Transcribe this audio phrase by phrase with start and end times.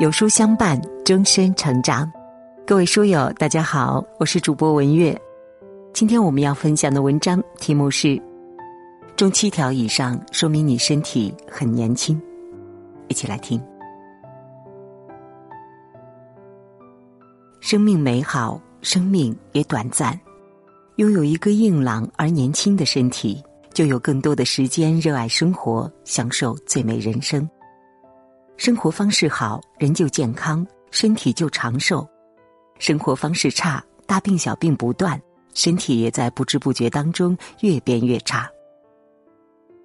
[0.00, 2.10] 有书相伴，终身成长。
[2.66, 5.16] 各位书友，大家好，我是主播文月。
[5.92, 8.20] 今天我们要分享的文章题目是：
[9.16, 12.20] 中七条以上，说明你身体很年轻。
[13.08, 13.62] 一起来听。
[17.60, 20.18] 生命美好，生命也短暂。
[20.96, 23.42] 拥有一个硬朗而年轻的身体，
[23.74, 27.46] 就有更多的时间热爱生活，享受最美人生。
[28.56, 32.06] 生活方式好，人就健康，身体就长寿；
[32.78, 35.20] 生活方式差，大病小病不断，
[35.54, 38.48] 身体也在不知不觉当中越变越差。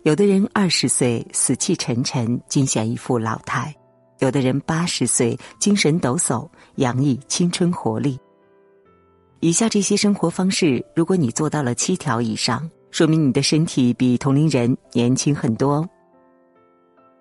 [0.04, 3.74] 有的人二十岁死气沉沉，尽显一副老态；
[4.20, 8.18] 有的人八十岁精神抖擞，洋溢青春活力。
[9.40, 15.88] 以下这些生活方式，如果你做到了七条以上，说明你的身体比同龄人年轻很多。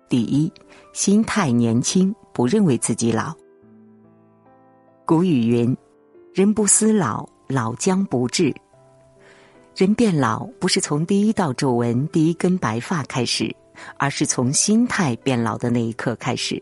[0.09, 0.51] 第一，
[0.93, 3.35] 心态年轻，不认为自己老。
[5.05, 5.75] 古语云
[6.33, 8.53] ：“人不思老，老将不至。”
[9.75, 13.55] 人变老不是从第一道皱纹、第一根白发开始，
[13.97, 16.61] 而是从心态变老的那一刻开始。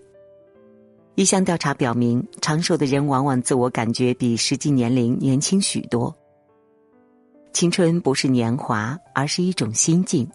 [1.15, 6.13] 一项调查表明，长寿的人往往自我感觉比实际年龄年轻许多。
[7.53, 10.29] 青春不是年华，而是一种心境。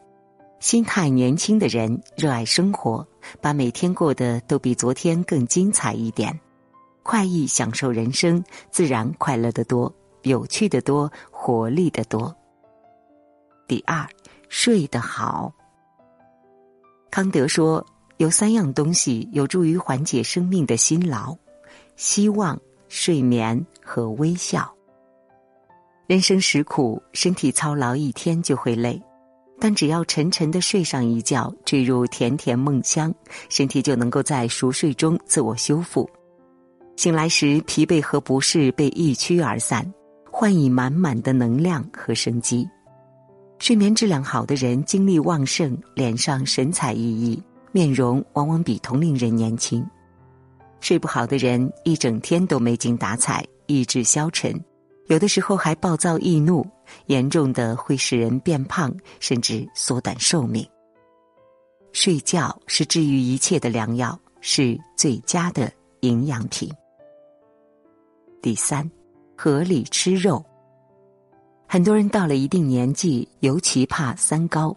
[0.60, 3.06] 心态年轻的人热爱生活，
[3.40, 6.38] 把每天过得都比昨天更精彩一点，
[7.02, 12.34] 快意享受人生，自然快乐的多，有趣的多，活力的多。
[13.66, 14.06] 第二，
[14.50, 15.50] 睡得好。
[17.10, 17.84] 康德说，
[18.18, 21.34] 有三样东西有助于缓解生命的辛劳：
[21.96, 24.70] 希望、睡眠和微笑。
[26.06, 29.00] 人生实苦，身体操劳一天就会累。
[29.60, 33.14] 但只要沉沉的睡上一觉，坠入甜甜梦乡，
[33.50, 36.08] 身体就能够在熟睡中自我修复。
[36.96, 39.86] 醒来时，疲惫和不适被一驱而散，
[40.30, 42.66] 换以满满的能量和生机。
[43.58, 47.38] 睡眠质量好的人精力旺盛，脸上神采奕奕，
[47.72, 49.86] 面容往往比同龄人年轻。
[50.80, 54.58] 睡不好的人一整天都没精打采，意志消沉。
[55.10, 56.64] 有的时候还暴躁易怒，
[57.06, 60.64] 严重的会使人变胖，甚至缩短寿命。
[61.92, 65.68] 睡觉是治愈一切的良药，是最佳的
[66.02, 66.72] 营养品。
[68.40, 68.88] 第三，
[69.36, 70.44] 合理吃肉。
[71.66, 74.76] 很多人到了一定年纪，尤其怕三高，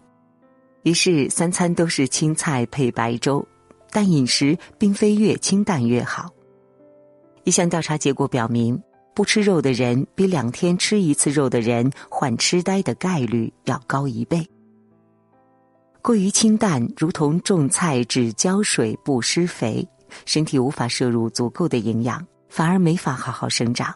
[0.82, 3.46] 于是三餐都是青菜配白粥，
[3.92, 6.28] 但饮食并非越清淡越好。
[7.44, 8.76] 一项调查结果表明。
[9.14, 14.44] 不吃肉的人比两天吃一次肉的人患痴呆的概率要高一倍。
[16.02, 19.88] 过于清淡，如同种菜只浇水不施肥，
[20.26, 23.94] 身体无法摄入足够的营养，反而没法好好生长。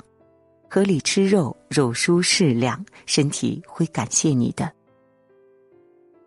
[0.71, 4.71] 合理吃肉，肉蔬适量，身体会感谢你的。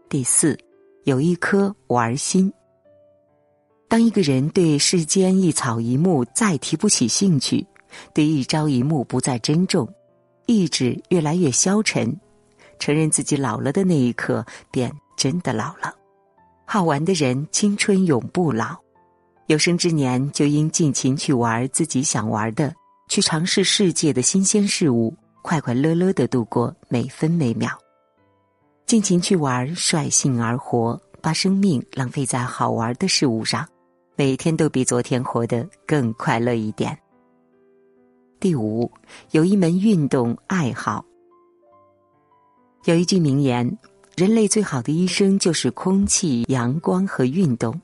[0.09, 0.57] 第四，
[1.05, 2.51] 有一颗玩心。
[3.87, 7.65] 当一个人对世间一草一木再提不起兴趣。
[8.13, 9.87] 对一朝一暮不再珍重，
[10.45, 12.15] 意志越来越消沉，
[12.79, 15.93] 承认自己老了的那一刻，便真的老了。
[16.65, 18.77] 好玩的人，青春永不老。
[19.47, 22.73] 有生之年，就应尽情去玩自己想玩的，
[23.09, 27.69] 去尝试世界的新鲜事物，快快乐乐的度过每分每秒。
[28.85, 33.67] 尽情去玩，率性而活，把生命浪费在好玩的事物上，
[34.15, 36.97] 每天都比昨天活得更快乐一点。
[38.41, 38.91] 第五，
[39.29, 41.05] 有一门运动爱好。
[42.85, 43.77] 有一句名言
[44.17, 47.79] ：“人类最好的医生就是空气、阳光和运动。”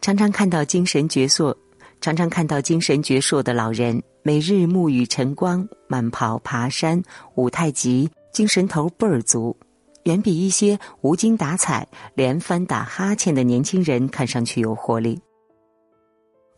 [0.00, 1.54] 常常看到精神矍铄、
[2.00, 7.02] 常常看到精神矍铄的老人，每日沐浴晨光、慢跑、爬山、
[7.34, 9.54] 舞太极，精神头倍儿足，
[10.04, 15.20] 远比一些无精打采、连番打哈欠的年轻人看上去有活力。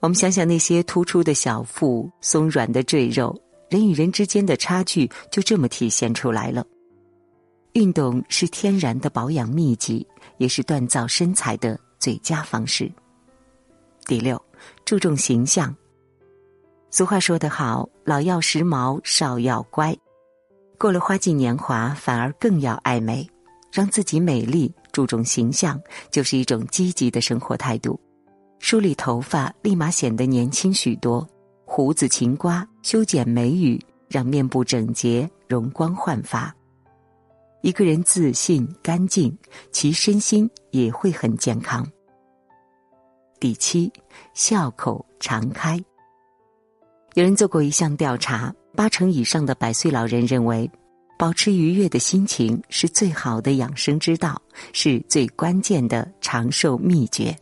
[0.03, 3.41] 我们想想那些突出的小腹、松软的赘肉，
[3.71, 6.67] 人与人之间的差距就这么体现出来了。
[7.75, 10.05] 运动是天然的保养秘籍，
[10.39, 12.91] 也是锻造身材的最佳方式。
[14.05, 14.43] 第六，
[14.85, 15.73] 注重形象。
[16.91, 19.97] 俗话说得好：“老要时髦，少要乖。”
[20.81, 23.25] 过了花季年华，反而更要爱美，
[23.71, 27.99] 让自己美丽，注重形象，就是一种积极的生活态度。
[28.63, 31.27] 梳理头发，立马显得年轻许多；
[31.65, 33.79] 胡子勤刮，修剪眉宇，
[34.09, 36.55] 让面部整洁、容光焕发。
[37.63, 39.37] 一个人自信、干净，
[39.73, 41.85] 其身心也会很健康。
[43.41, 43.93] 第七，
[44.33, 45.77] 笑口常开。
[47.15, 50.71] 有人做过一项调查，八成以上的百岁老人认为，
[51.19, 54.41] 保持愉悦的心情是最好的养生之道，
[54.73, 57.37] 是最关键的长寿秘诀。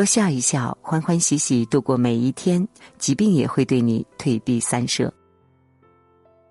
[0.00, 2.66] 多笑一笑，欢欢喜喜度过每一天，
[2.96, 5.12] 疾病也会对你退避三舍。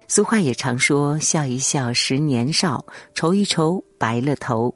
[0.08, 2.78] 俗话也常说：“笑一笑，十年少；
[3.16, 4.72] 愁一愁，白了头。”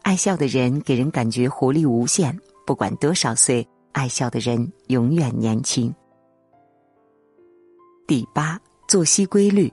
[0.00, 2.34] 爱笑的人给人感觉活力无限，
[2.66, 5.94] 不管多少岁，爱笑的人永远年轻。
[8.06, 9.70] 第八，作息规律。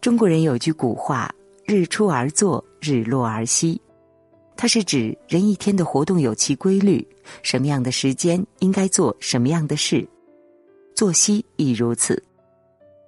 [0.00, 1.30] 中国人有句古话
[1.68, 3.78] ：“日出而作，日落而息。”
[4.60, 7.06] 它是指人一天的活动有其规律，
[7.44, 10.06] 什么样的时间应该做什么样的事，
[10.96, 12.20] 作息亦如此。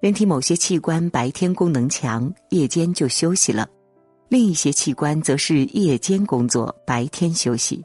[0.01, 3.67] 人体某些器官白天功能强，夜间就休息了；
[4.29, 7.85] 另一些器官则是夜间工作，白天休息。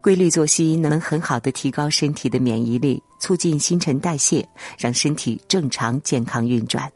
[0.00, 4.48] 规律作息能很好的提高身体的免疫力，促进新陈代谢，
[4.78, 6.88] 让身体正常健康运转。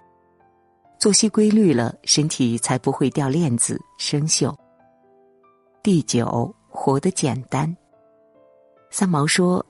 [1.00, 4.54] 作息规律了，身体才不会掉链子、生锈。
[5.86, 7.76] 第九，活得简单。
[8.90, 9.64] 三毛说：“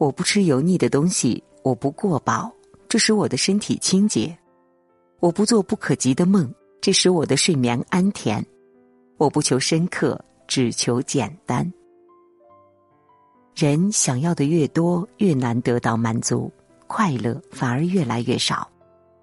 [0.00, 2.50] 我不吃油腻的东西，我不过饱，
[2.88, 4.34] 这使我的身体清洁；
[5.18, 8.42] 我不做不可及的梦，这使我的睡眠安甜；
[9.18, 11.70] 我不求深刻，只求简单。”
[13.54, 16.50] 人想要的越多，越难得到满足，
[16.86, 18.66] 快乐反而越来越少。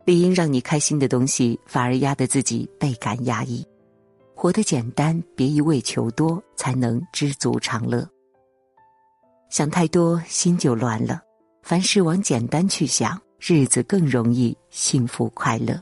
[0.06, 3.66] 理应让你开心的东西，反而压得自己倍感压抑。
[4.40, 8.08] 活得简单，别一味求多，才能知足常乐。
[9.50, 11.20] 想太多，心就乱了。
[11.64, 15.82] 凡事往简单去想，日子更容易幸福快乐。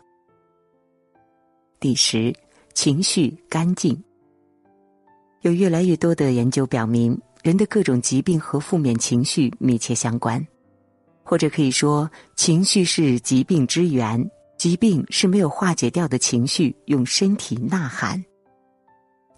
[1.81, 2.33] 第十，
[2.73, 4.01] 情绪干净。
[5.41, 10.41] 有越来越多的研究表明，人的各种疾病和负面情绪密切相关，
[11.23, 14.31] 或者可以说，情绪是疾病之源。
[14.57, 18.23] 疾病是没有化解掉的情绪，用身体呐喊。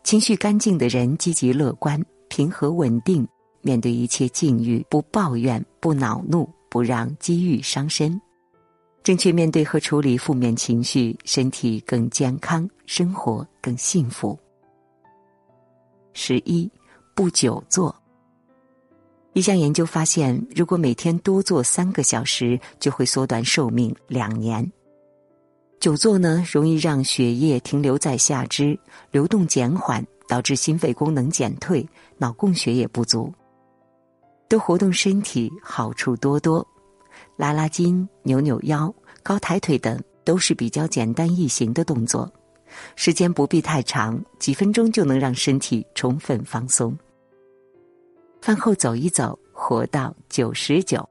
[0.07, 3.27] 情绪干净的人积极乐观、平和稳定，
[3.59, 8.17] 面对一切境遇不抱怨、不恼怒，不让机遇伤身。
[9.03, 14.39] 正确面对和处理负面情绪，身体更健康，生活更幸福。
[16.13, 16.71] 十一，
[17.13, 17.93] 不久坐。
[19.33, 24.71] 一项研究发现，如果每天多坐三个小时，就会缩短寿命两年。
[25.79, 28.77] 久坐呢，容易让血液停留在下肢，
[29.11, 31.87] 流动减缓，导致心肺功能减退，
[32.17, 33.31] 脑供血也不足。
[34.49, 36.65] 多活动身体，好处多多。
[37.35, 42.31] 拉拉筋、扭扭腰、高抬腿等，都是比较简单易行的动作，
[42.95, 46.97] 时间不必太长，几分钟就能让身体充分放松。
[48.41, 51.07] 饭后走一走，活到九十九。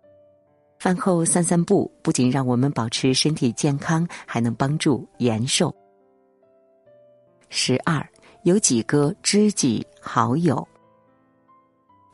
[0.86, 5.74] 饭后散散步，不仅让我们保持身体健康，还能帮助延寿。
[7.48, 8.08] 十二，
[8.44, 10.64] 有几个知己好友。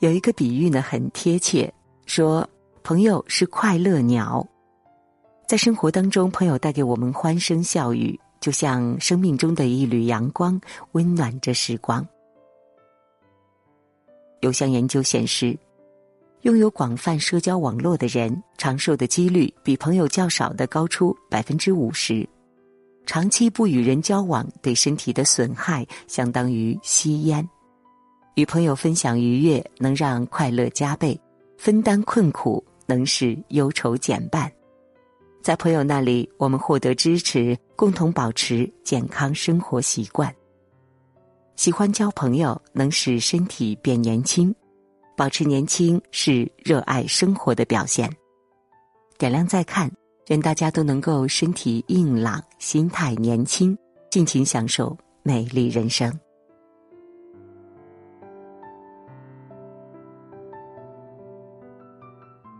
[0.00, 1.70] 有一个比喻呢，很贴切，
[2.06, 2.48] 说
[2.82, 4.42] 朋友是快乐鸟，
[5.46, 10.58] 在生活当中，朋友带给我们欢声笑语，就像生命中的一缕阳光，
[10.92, 12.02] 温暖着时光。
[14.40, 15.54] 有项研究显示。
[16.42, 22.28] 拥有广泛社交网络的人，长寿的几率比朋友较少的高出百分之五十。
[23.06, 27.48] 长期不与人交往，对身体的损害相当于吸烟。
[28.34, 31.16] 与朋友分享愉悦，能让快乐加倍；
[31.56, 34.50] 分担困苦，能使忧愁减半。
[35.42, 40.34] 在朋友那里，我们获得支持，共同保持健康生活习惯。
[41.54, 44.52] 喜欢交朋友，能使身体变年轻。
[45.16, 48.10] 保持年轻是热爱生活的表现。
[49.18, 49.90] 点亮再看，
[50.28, 53.76] 愿大家都能够身体硬朗、心态年轻，
[54.10, 56.12] 尽情享受美丽人生。